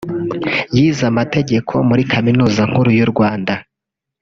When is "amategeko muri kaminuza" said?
1.11-2.61